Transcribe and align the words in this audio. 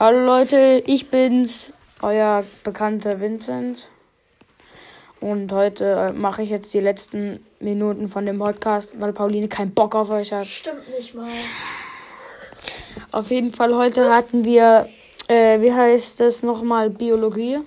Hallo 0.00 0.26
Leute, 0.26 0.82
ich 0.86 1.08
bin's, 1.08 1.72
euer 2.02 2.42
bekannter 2.64 3.20
Vincent. 3.20 3.90
Und 5.20 5.52
heute 5.52 5.84
äh, 5.84 6.12
mache 6.12 6.42
ich 6.42 6.50
jetzt 6.50 6.74
die 6.74 6.80
letzten 6.80 7.46
Minuten 7.60 8.08
von 8.08 8.26
dem 8.26 8.40
Podcast, 8.40 9.00
weil 9.00 9.12
Pauline 9.12 9.46
keinen 9.46 9.72
Bock 9.72 9.94
auf 9.94 10.10
euch 10.10 10.32
hat. 10.32 10.48
Stimmt 10.48 10.88
nicht 10.98 11.14
mal. 11.14 11.30
Auf 13.12 13.30
jeden 13.30 13.52
Fall 13.52 13.76
heute 13.76 14.12
hatten 14.12 14.44
wir, 14.44 14.88
äh, 15.28 15.60
wie 15.60 15.72
heißt 15.72 16.18
das 16.18 16.42
nochmal, 16.42 16.90
Biologie. 16.90 17.60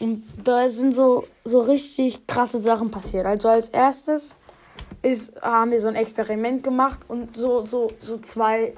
Und 0.00 0.24
da 0.42 0.66
sind 0.66 0.92
so, 0.92 1.24
so 1.44 1.58
richtig 1.58 2.26
krasse 2.26 2.58
Sachen 2.58 2.90
passiert. 2.90 3.26
Also 3.26 3.48
als 3.48 3.68
erstes 3.68 4.34
ist, 5.02 5.38
haben 5.42 5.72
wir 5.72 5.80
so 5.82 5.88
ein 5.88 5.94
Experiment 5.94 6.62
gemacht 6.62 7.00
und 7.06 7.36
so, 7.36 7.66
so, 7.66 7.92
so 8.00 8.16
zwei 8.16 8.72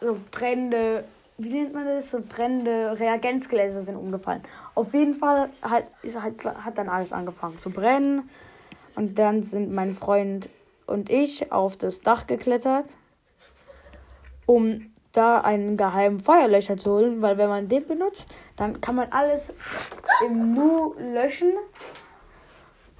so 0.00 0.16
brennende, 0.32 1.04
wie 1.38 1.50
nennt 1.50 1.72
man 1.72 1.86
das? 1.86 2.10
So 2.10 2.20
brennende 2.20 2.98
Reagenzgläser 2.98 3.82
sind 3.82 3.96
umgefallen. 3.96 4.42
Auf 4.74 4.92
jeden 4.92 5.14
Fall 5.14 5.50
hat, 5.62 5.84
ist, 6.02 6.20
hat, 6.20 6.44
hat 6.44 6.76
dann 6.76 6.88
alles 6.88 7.12
angefangen 7.12 7.58
zu 7.58 7.70
brennen. 7.70 8.28
Und 8.96 9.18
dann 9.18 9.42
sind 9.42 9.72
mein 9.72 9.94
Freund 9.94 10.48
und 10.86 11.08
ich 11.08 11.52
auf 11.52 11.76
das 11.76 12.00
Dach 12.00 12.26
geklettert, 12.26 12.96
um 14.46 14.92
da 15.12 15.40
einen 15.40 15.76
geheimen 15.76 16.18
Feuerlöscher 16.18 16.76
zu 16.76 16.90
holen, 16.92 17.22
weil 17.22 17.38
wenn 17.38 17.48
man 17.48 17.68
den 17.68 17.86
benutzt, 17.86 18.28
dann 18.56 18.80
kann 18.80 18.96
man 18.96 19.12
alles 19.12 19.54
im 20.26 20.54
Nu 20.54 20.94
löschen. 20.98 21.52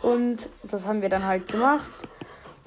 Und 0.00 0.48
das 0.62 0.86
haben 0.86 1.02
wir 1.02 1.08
dann 1.08 1.24
halt 1.24 1.48
gemacht. 1.48 1.91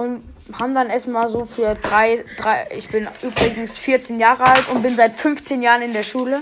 Und 0.01 0.23
haben 0.59 0.73
dann 0.73 0.89
erstmal 0.89 1.27
so 1.27 1.45
für 1.45 1.75
drei, 1.75 2.25
drei, 2.35 2.67
ich 2.75 2.89
bin 2.89 3.07
übrigens 3.21 3.77
14 3.77 4.19
Jahre 4.19 4.47
alt 4.47 4.67
und 4.69 4.81
bin 4.81 4.95
seit 4.95 5.13
15 5.13 5.61
Jahren 5.61 5.83
in 5.83 5.93
der 5.93 6.01
Schule. 6.01 6.41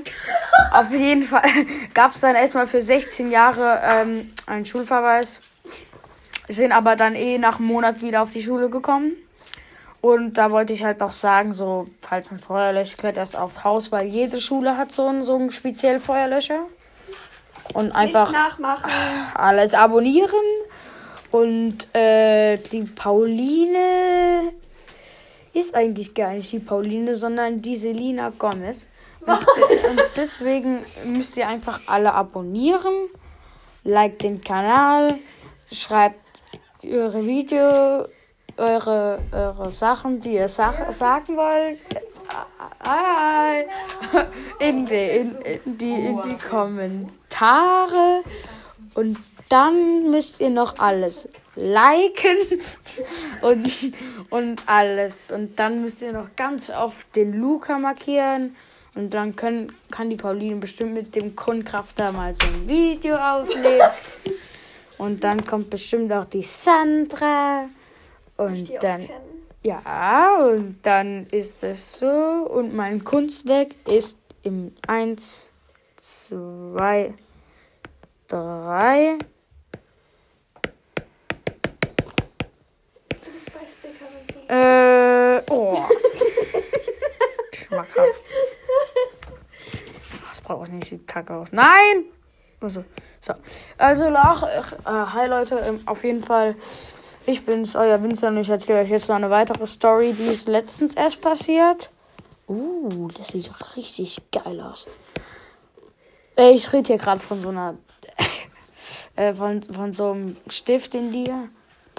Auf 0.71 0.91
jeden 0.91 1.23
Fall 1.23 1.43
gab 1.93 2.15
es 2.15 2.21
dann 2.21 2.37
erstmal 2.37 2.67
für 2.67 2.79
16 2.79 3.31
Jahre 3.31 3.81
ähm, 3.83 4.29
einen 4.45 4.65
Schulverweis. 4.65 5.41
Sind 6.47 6.71
aber 6.71 6.95
dann 6.95 7.15
eh 7.15 7.37
nach 7.37 7.59
einem 7.59 7.67
Monat 7.67 8.01
wieder 8.01 8.21
auf 8.21 8.31
die 8.31 8.41
Schule 8.41 8.69
gekommen. 8.69 9.17
Und 9.99 10.37
da 10.37 10.51
wollte 10.51 10.71
ich 10.71 10.85
halt 10.85 11.01
noch 11.01 11.11
sagen, 11.11 11.51
so, 11.51 11.85
falls 11.99 12.31
ein 12.31 12.39
Feuerlöscher 12.39 12.95
klettert 12.95 13.35
auf 13.35 13.65
Haus, 13.65 13.91
weil 13.91 14.07
jede 14.07 14.39
Schule 14.39 14.77
hat 14.77 14.93
so 14.93 15.05
einen, 15.05 15.21
so 15.21 15.35
einen 15.35 15.51
speziellen 15.51 15.99
Feuerlöscher. 15.99 16.61
Und 17.73 17.91
einfach 17.91 18.33
alles 19.35 19.73
abonnieren. 19.73 20.29
Und 21.31 21.93
äh, 21.95 22.57
die 22.57 22.83
Pauline 22.83 24.51
ist 25.53 25.75
eigentlich 25.75 26.13
gar 26.13 26.33
nicht 26.33 26.51
die 26.51 26.59
Pauline, 26.59 27.15
sondern 27.15 27.61
die 27.61 27.75
Selina 27.75 28.31
Gomez. 28.37 28.87
Und, 29.25 29.37
und 29.37 30.01
deswegen 30.15 30.79
müsst 31.05 31.37
ihr 31.37 31.47
einfach 31.47 31.81
alle 31.85 32.13
abonnieren. 32.13 33.09
Like 33.83 34.19
den 34.19 34.41
Kanal. 34.41 35.15
Schreibt 35.71 36.19
eure 36.83 37.25
Video, 37.25 38.07
eure, 38.57 39.19
eure 39.31 39.71
Sachen, 39.71 40.21
die 40.21 40.33
ihr 40.33 40.47
sag, 40.47 40.91
sagen 40.91 41.35
wollt. 41.37 41.79
Hi. 42.85 43.65
In 44.59 44.85
die, 44.85 44.95
in, 44.95 45.35
in, 45.41 45.77
die, 45.77 45.93
in 45.93 46.21
die 46.21 46.37
Kommentare. 46.37 48.23
Und 48.95 49.17
dann 49.49 50.11
müsst 50.11 50.39
ihr 50.39 50.51
noch 50.51 50.79
alles 50.79 51.27
liken 51.55 52.37
und, 53.41 53.69
und 54.29 54.61
alles. 54.67 55.31
Und 55.31 55.59
dann 55.59 55.81
müsst 55.81 56.01
ihr 56.01 56.13
noch 56.13 56.35
ganz 56.35 56.69
oft 56.69 57.15
den 57.15 57.33
Luca 57.33 57.77
markieren. 57.77 58.55
Und 58.95 59.13
dann 59.13 59.35
können, 59.35 59.73
kann 59.91 60.09
die 60.09 60.15
Pauline 60.15 60.57
bestimmt 60.57 60.93
mit 60.93 61.15
dem 61.15 61.35
Kundkrafter 61.35 62.11
mal 62.11 62.33
so 62.33 62.47
ein 62.47 62.67
Video 62.67 63.15
aufnehmen. 63.15 63.81
Und 64.97 65.23
dann 65.23 65.45
kommt 65.45 65.69
bestimmt 65.69 66.11
auch 66.11 66.25
die 66.25 66.43
Sandra. 66.43 67.69
Und 68.35 68.69
dann, 68.81 69.07
ja, 69.63 70.35
und 70.35 70.79
dann 70.83 71.25
ist 71.27 71.63
es 71.63 71.99
so. 71.99 72.07
Und 72.07 72.75
mein 72.75 73.01
Kunstwerk 73.05 73.69
ist 73.87 74.17
im 74.43 74.73
1, 74.85 75.49
2, 76.01 77.13
3. 78.27 79.17
Äh, 84.47 85.41
oh. 85.51 85.77
Schmackhaft. 87.53 88.23
Das 90.29 90.41
brauche 90.41 90.65
ich 90.65 90.71
nicht, 90.71 90.89
sieht 90.89 91.07
kacke 91.07 91.35
aus. 91.35 91.51
Nein! 91.51 92.05
Also, 92.59 92.83
so. 93.21 93.33
Also, 93.77 94.09
lach, 94.09 94.43
äh, 94.43 94.61
hi 94.85 95.27
Leute, 95.27 95.57
ähm, 95.65 95.79
auf 95.85 96.03
jeden 96.03 96.23
Fall, 96.23 96.55
ich 97.25 97.45
bin's, 97.45 97.75
euer 97.75 98.01
Vincent 98.01 98.35
und 98.35 98.41
ich 98.41 98.49
erzähle 98.49 98.81
euch 98.81 98.89
jetzt 98.89 99.07
noch 99.07 99.15
eine 99.15 99.29
weitere 99.29 99.67
Story, 99.67 100.13
die 100.13 100.27
ist 100.27 100.47
letztens 100.47 100.95
erst 100.95 101.21
passiert. 101.21 101.91
Uh, 102.47 103.09
das 103.15 103.27
sieht 103.27 103.51
richtig 103.75 104.19
geil 104.31 104.59
aus. 104.59 104.87
Äh, 106.35 106.51
ich 106.51 106.73
rede 106.73 106.87
hier 106.87 106.97
gerade 106.97 107.19
von 107.19 107.39
so 107.39 107.49
einer, 107.49 107.77
äh, 109.15 109.35
von, 109.35 109.61
von 109.61 109.93
so 109.93 110.11
einem 110.11 110.37
Stift, 110.47 110.93
den 110.93 111.11
die 111.11 111.31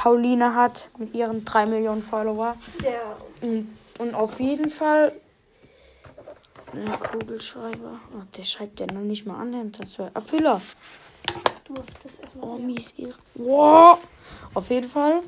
Pauline 0.00 0.54
hat 0.54 0.88
mit 0.96 1.14
ihren 1.14 1.44
3 1.44 1.66
Millionen 1.66 2.00
Follower. 2.00 2.56
Der. 2.82 3.18
Und, 3.42 3.76
und 3.98 4.14
auf 4.14 4.40
jeden 4.40 4.70
Fall. 4.70 5.12
Der 6.72 6.96
Kugelschreiber. 6.96 8.00
Oh, 8.14 8.22
der 8.34 8.44
schreibt 8.44 8.80
ja 8.80 8.86
noch 8.86 9.02
nicht 9.02 9.26
mal 9.26 9.38
an. 9.38 9.72
Das 9.72 9.98
war 9.98 10.10
Erfüller. 10.14 10.62
Du 11.64 11.74
musst 11.74 12.02
das 12.02 12.16
erstmal. 12.16 12.48
Oh, 12.48 12.56
mies 12.56 12.94
irre. 12.96 13.18
Wow. 13.34 13.98
Auf 14.54 14.70
jeden 14.70 14.88
Fall. 14.88 15.20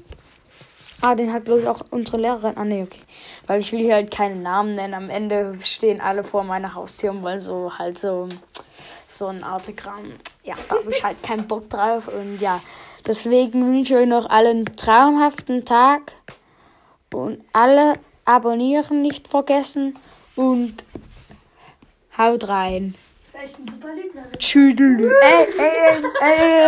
Ah, 1.03 1.15
den 1.17 1.35
hat, 1.35 1.47
ich, 1.51 1.69
auch 1.69 1.83
unsere 1.91 2.17
Lehrerin. 2.17 2.57
Ah, 2.57 2.65
nee, 2.65 2.83
okay. 2.83 3.03
Weil 3.47 3.61
ich 3.61 3.73
will 3.73 3.81
hier 3.81 3.97
halt 3.97 4.11
keinen 4.11 4.43
Namen 4.43 4.75
nennen. 4.75 4.95
Am 4.95 5.11
Ende 5.11 5.59
stehen 5.63 6.01
alle 6.01 6.25
vor 6.25 6.45
meiner 6.45 6.75
Haustür 6.75 7.11
und 7.11 7.23
wollen 7.23 7.41
so 7.41 7.77
halt 7.77 7.99
so, 7.99 8.27
so 9.07 9.27
ein 9.27 9.45
Autogramm. 9.45 10.15
Ja, 10.45 10.55
da 10.71 10.77
habe 10.77 10.91
ich 10.91 11.05
halt 11.05 11.23
keinen 11.23 11.47
Bock 11.47 11.69
drauf. 11.69 12.09
Und 12.09 12.41
ja, 12.41 12.59
deswegen 13.07 13.67
wünsche 13.67 13.95
ich 13.95 14.01
euch 14.01 14.09
noch 14.09 14.29
allen 14.29 14.65
traumhaften 14.77 15.65
Tag. 15.65 16.13
Und 17.13 17.45
alle 17.53 17.95
abonnieren 18.25 19.03
nicht 19.03 19.29
vergessen. 19.29 19.99
Und 20.37 20.85
haut 22.17 22.49
rein. 22.49 22.95
Das 23.33 23.43
ist 23.43 23.49
echt 23.49 23.59
ein 23.61 23.69
super 23.69 23.95
Lügner. 23.95 24.23
Tschüdelü. 24.39 25.11
Ey, 25.23 25.47
ey, 25.59 25.71
ey, 26.21 26.47
ey. 26.47 26.63